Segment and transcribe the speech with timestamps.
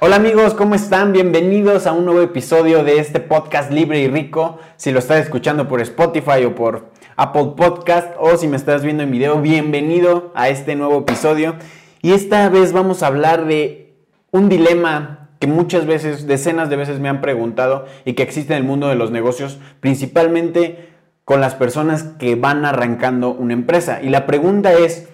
[0.00, 1.12] Hola amigos, ¿cómo están?
[1.12, 4.60] Bienvenidos a un nuevo episodio de este podcast libre y rico.
[4.76, 9.02] Si lo estás escuchando por Spotify o por Apple Podcast o si me estás viendo
[9.02, 11.56] en video, bienvenido a este nuevo episodio.
[12.00, 13.96] Y esta vez vamos a hablar de
[14.30, 18.58] un dilema que muchas veces, decenas de veces me han preguntado y que existe en
[18.58, 20.90] el mundo de los negocios, principalmente
[21.24, 24.00] con las personas que van arrancando una empresa.
[24.00, 25.08] Y la pregunta es,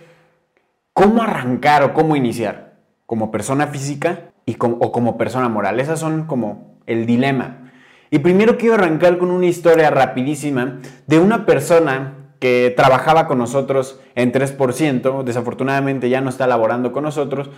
[0.92, 2.74] ¿cómo arrancar o cómo iniciar?
[3.06, 5.80] ¿Como persona física y o como persona moral.
[5.80, 7.70] Esas son como el dilema.
[8.10, 14.00] Y primero quiero arrancar con una historia rapidísima de una persona que trabajaba con nosotros
[14.14, 17.50] en 3%, desafortunadamente ya no está laborando con nosotros,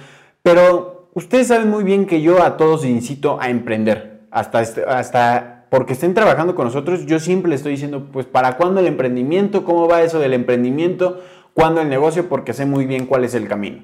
[0.43, 5.67] pero ustedes saben muy bien que yo a todos incito a emprender, hasta, este, hasta
[5.71, 9.65] porque estén trabajando con nosotros, yo siempre les estoy diciendo, pues, ¿para cuándo el emprendimiento?
[9.65, 11.21] ¿Cómo va eso del emprendimiento?
[11.53, 12.29] ¿Cuándo el negocio?
[12.29, 13.83] Porque sé muy bien cuál es el camino.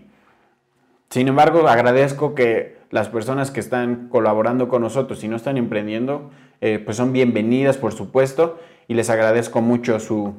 [1.12, 6.30] Sin embargo, agradezco que las personas que están colaborando con nosotros y no están emprendiendo,
[6.62, 10.32] eh, pues son bienvenidas, por supuesto, y les agradezco mucho su,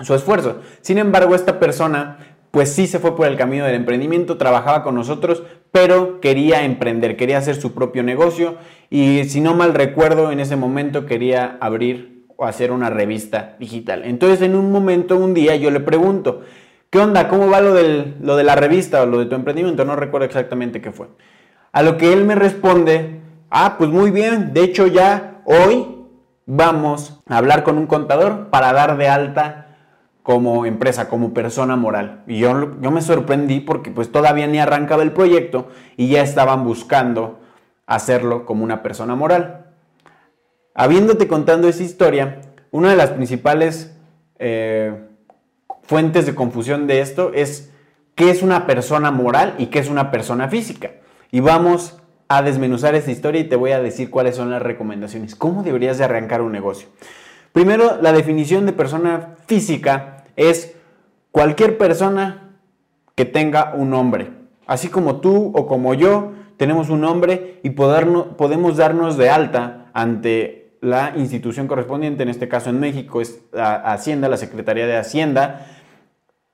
[0.00, 0.60] su esfuerzo.
[0.82, 2.18] Sin embargo, esta persona,
[2.50, 7.16] pues sí se fue por el camino del emprendimiento, trabajaba con nosotros, pero quería emprender,
[7.16, 8.56] quería hacer su propio negocio
[8.90, 14.02] y si no mal recuerdo, en ese momento quería abrir o hacer una revista digital.
[14.04, 16.42] Entonces, en un momento, un día, yo le pregunto,
[16.90, 17.28] ¿Qué onda?
[17.28, 19.84] ¿Cómo va lo, lo de la revista o lo de tu emprendimiento?
[19.84, 21.08] No recuerdo exactamente qué fue.
[21.70, 26.06] A lo que él me responde, ah, pues muy bien, de hecho ya hoy
[26.46, 29.76] vamos a hablar con un contador para dar de alta
[30.22, 32.22] como empresa, como persona moral.
[32.26, 36.64] Y yo, yo me sorprendí porque pues todavía ni arrancaba el proyecto y ya estaban
[36.64, 37.40] buscando
[37.86, 39.66] hacerlo como una persona moral.
[40.74, 43.94] Habiéndote contando esa historia, una de las principales...
[44.38, 45.04] Eh,
[45.88, 47.72] fuentes de confusión de esto es
[48.14, 50.90] qué es una persona moral y qué es una persona física.
[51.30, 55.34] Y vamos a desmenuzar esta historia y te voy a decir cuáles son las recomendaciones.
[55.34, 56.88] ¿Cómo deberías de arrancar un negocio?
[57.52, 60.74] Primero, la definición de persona física es
[61.32, 62.50] cualquier persona
[63.14, 64.30] que tenga un nombre.
[64.66, 70.76] Así como tú o como yo tenemos un nombre y podemos darnos de alta ante
[70.80, 75.66] la institución correspondiente, en este caso en México es la Hacienda, la Secretaría de Hacienda,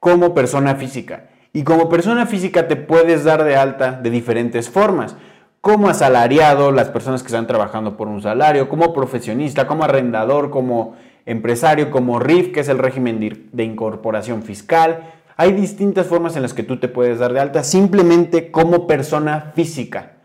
[0.05, 1.31] como persona física.
[1.55, 5.17] Y como persona física te puedes dar de alta de diferentes formas.
[5.63, 10.95] Como asalariado, las personas que están trabajando por un salario, como profesionista, como arrendador, como
[11.25, 15.11] empresario, como RIF, que es el régimen de incorporación fiscal.
[15.39, 19.53] Hay distintas formas en las que tú te puedes dar de alta simplemente como persona
[19.55, 20.17] física.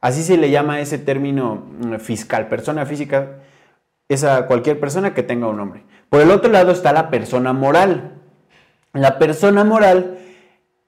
[0.00, 2.48] Así se le llama ese término mm, fiscal.
[2.48, 3.36] Persona física
[4.08, 5.84] es a cualquier persona que tenga un nombre.
[6.10, 8.17] Por el otro lado está la persona moral.
[9.00, 10.18] La persona moral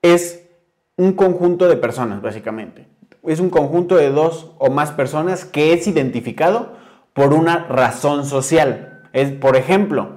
[0.03, 0.49] es
[0.97, 2.89] un conjunto de personas, básicamente.
[3.23, 6.75] Es un conjunto de dos o más personas que es identificado
[7.13, 9.03] por una razón social.
[9.13, 10.17] Es, por ejemplo,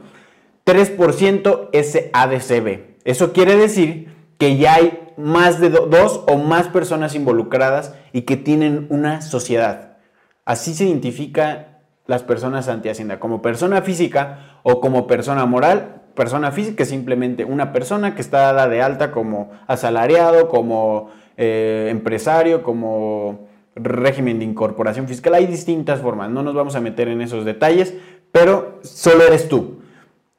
[0.66, 2.98] 3% SADCB.
[3.04, 8.38] Eso quiere decir que ya hay más de dos o más personas involucradas y que
[8.38, 9.98] tienen una sociedad.
[10.46, 16.52] Así se identifica las personas anti Hacienda, como persona física o como persona moral persona
[16.52, 22.64] física es simplemente una persona que está dada de alta como asalariado, como eh, empresario,
[22.64, 25.34] como régimen de incorporación fiscal.
[25.34, 27.94] Hay distintas formas, no nos vamos a meter en esos detalles,
[28.32, 29.82] pero solo eres tú.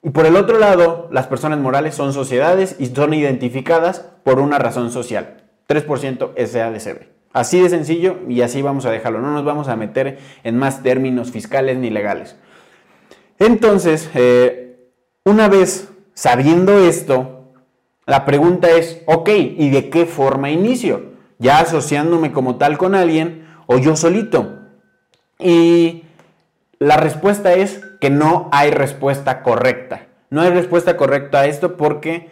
[0.02, 4.58] Y por el otro lado, las personas morales son sociedades y son identificadas por una
[4.58, 5.44] razón social.
[5.68, 7.14] 3% SADCB.
[7.32, 9.20] Así de sencillo y así vamos a dejarlo.
[9.20, 12.36] No nos vamos a meter en más términos fiscales ni legales.
[13.38, 14.63] Entonces, eh,
[15.24, 17.52] una vez sabiendo esto,
[18.06, 21.14] la pregunta es, ok, ¿y de qué forma inicio?
[21.38, 24.60] ¿Ya asociándome como tal con alguien o yo solito?
[25.38, 26.04] Y
[26.78, 30.06] la respuesta es que no hay respuesta correcta.
[30.30, 32.30] No hay respuesta correcta a esto porque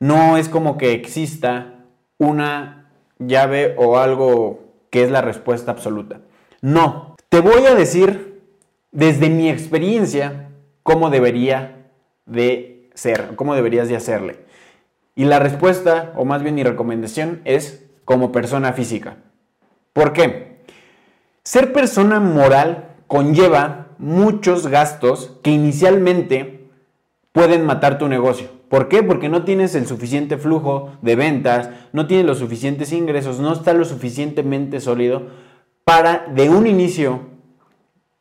[0.00, 1.74] no es como que exista
[2.18, 6.20] una llave o algo que es la respuesta absoluta.
[6.60, 8.42] No, te voy a decir
[8.90, 10.50] desde mi experiencia
[10.82, 11.81] cómo debería
[12.26, 14.40] de ser, cómo deberías de hacerle.
[15.14, 19.16] Y la respuesta, o más bien mi recomendación, es como persona física.
[19.92, 20.62] ¿Por qué?
[21.44, 26.68] Ser persona moral conlleva muchos gastos que inicialmente
[27.32, 28.48] pueden matar tu negocio.
[28.68, 29.02] ¿Por qué?
[29.02, 33.74] Porque no tienes el suficiente flujo de ventas, no tienes los suficientes ingresos, no está
[33.74, 35.28] lo suficientemente sólido
[35.84, 37.20] para de un inicio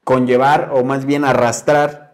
[0.04, 2.11] conllevar o más bien arrastrar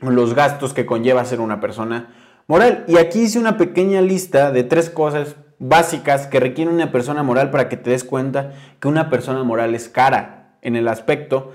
[0.00, 2.14] los gastos que conlleva ser una persona
[2.46, 2.84] moral.
[2.88, 7.50] Y aquí hice una pequeña lista de tres cosas básicas que requiere una persona moral
[7.50, 11.52] para que te des cuenta que una persona moral es cara en el aspecto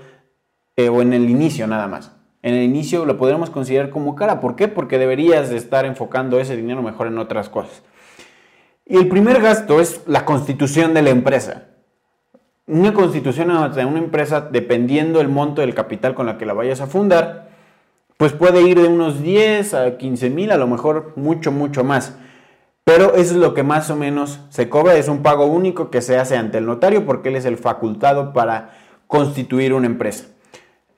[0.76, 2.12] eh, o en el inicio nada más.
[2.42, 4.40] En el inicio lo podríamos considerar como cara.
[4.40, 4.68] ¿Por qué?
[4.68, 7.82] Porque deberías de estar enfocando ese dinero mejor en otras cosas.
[8.84, 11.68] Y el primer gasto es la constitución de la empresa.
[12.66, 16.82] Una constitución de una empresa, dependiendo el monto del capital con la que la vayas
[16.82, 17.53] a fundar,
[18.16, 22.16] pues puede ir de unos 10 a 15 mil, a lo mejor mucho, mucho más.
[22.84, 26.02] Pero eso es lo que más o menos se cobra, es un pago único que
[26.02, 28.72] se hace ante el notario porque él es el facultado para
[29.06, 30.26] constituir una empresa.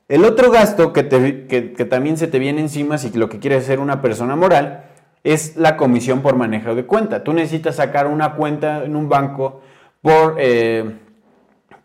[0.09, 4.01] El otro gasto que, también se te viene encima si lo que quieres ser una
[4.01, 4.85] persona moral
[5.23, 7.23] es la comisión por manejo de cuenta.
[7.23, 9.61] Tú necesitas sacar una cuenta en un banco
[10.01, 10.93] por, eh,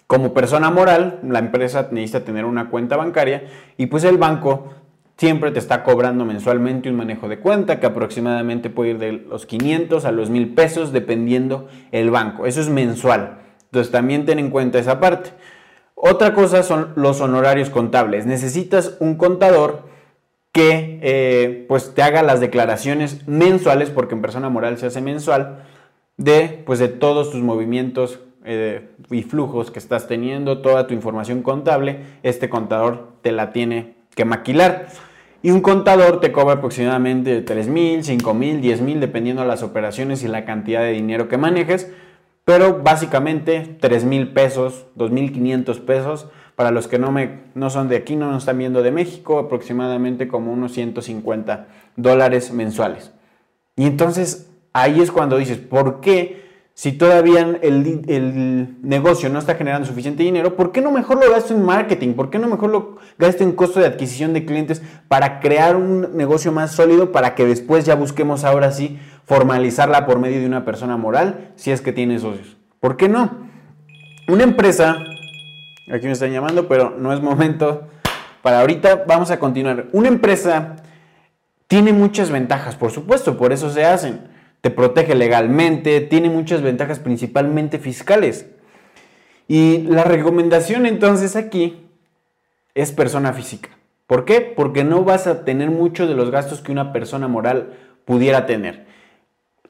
[0.07, 3.45] como persona moral, la empresa necesita tener una cuenta bancaria
[3.77, 4.73] y pues el banco
[5.23, 9.47] siempre te está cobrando mensualmente un manejo de cuenta que aproximadamente puede ir de los
[9.47, 12.45] 500 a los 1000 pesos dependiendo el banco.
[12.45, 13.39] Eso es mensual.
[13.67, 15.31] Entonces también ten en cuenta esa parte.
[15.95, 18.27] Otra cosa son los honorarios contables.
[18.27, 19.85] Necesitas un contador
[20.51, 25.63] que eh, pues te haga las declaraciones mensuales, porque en persona moral se hace mensual,
[26.17, 31.43] de, pues, de todos tus movimientos eh, y flujos que estás teniendo, toda tu información
[31.43, 34.89] contable, este contador te la tiene que maquilar.
[35.43, 39.65] Y un contador te cobra aproximadamente 3 mil, 5 mil, 10 mil, dependiendo de las
[39.65, 41.93] operaciones y la cantidad de dinero que manejes.
[42.45, 46.29] Pero básicamente 3 mil pesos, 2.500 pesos.
[46.55, 49.39] Para los que no, me, no son de aquí, no nos están viendo de México,
[49.39, 51.67] aproximadamente como unos 150
[51.97, 53.13] dólares mensuales.
[53.75, 56.42] Y entonces ahí es cuando dices, ¿por qué
[56.75, 61.55] si todavía el, negocio no está generando suficiente dinero, ¿por qué no mejor lo gasto
[61.55, 62.15] en marketing?
[62.15, 66.17] ¿Por qué no mejor lo gasto en costo de adquisición de clientes para crear un
[66.17, 70.65] negocio más sólido para que después ya busquemos ahora sí formalizarla por medio de una
[70.65, 72.57] persona moral si es que tiene socios?
[72.81, 73.31] ¿Por qué no?
[74.29, 74.97] Una empresa,
[75.93, 77.89] aquí me están llamando, pero no es momento
[78.41, 79.87] para ahorita, vamos a continuar.
[79.93, 80.77] Una empresa
[81.69, 84.32] tiene muchas ventajas, por supuesto, por eso se hacen
[84.63, 88.47] te protege legalmente, tiene muchas ventajas principalmente fiscales.
[89.49, 91.85] Y la recomendación entonces aquí
[92.75, 93.69] es persona física.
[94.07, 94.41] ¿Por qué?
[94.41, 97.75] Porque no vas a tener muchos de los gastos que una persona moral
[98.05, 98.87] pudiera tener.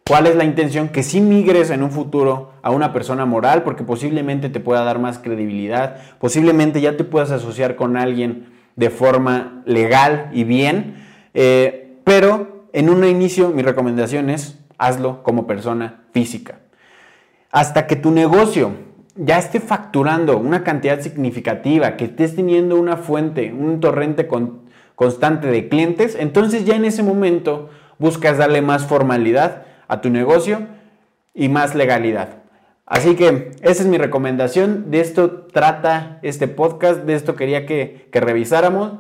[0.06, 0.88] ¿Cuál es la intención?
[0.90, 4.98] Que si migres en un futuro a una persona moral porque posiblemente te pueda dar
[4.98, 10.96] más credibilidad, posiblemente ya te puedas asociar con alguien de forma legal y bien,
[11.34, 16.60] eh, pero en un inicio mi recomendación es hazlo como persona física.
[17.50, 18.72] Hasta que tu negocio
[19.14, 24.28] ya esté facturando una cantidad significativa, que estés teniendo una fuente, un torrente
[24.94, 30.66] constante de clientes, entonces ya en ese momento buscas darle más formalidad a tu negocio
[31.34, 32.42] y más legalidad.
[32.86, 38.08] Así que esa es mi recomendación, de esto trata este podcast, de esto quería que,
[38.10, 38.94] que revisáramos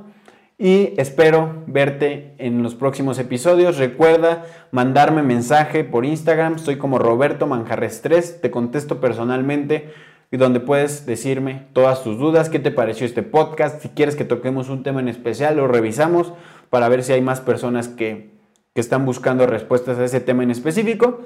[0.62, 3.78] y espero verte en los próximos episodios.
[3.78, 9.92] Recuerda mandarme mensaje por Instagram, estoy como Roberto Manjarres 3, te contesto personalmente
[10.30, 14.24] y donde puedes decirme todas tus dudas, qué te pareció este podcast, si quieres que
[14.24, 16.32] toquemos un tema en especial, lo revisamos
[16.70, 18.30] para ver si hay más personas que,
[18.72, 21.22] que están buscando respuestas a ese tema en específico.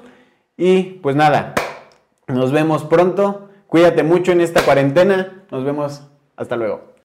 [0.57, 1.53] Y pues nada,
[2.27, 6.87] nos vemos pronto, cuídate mucho en esta cuarentena, nos vemos, hasta luego.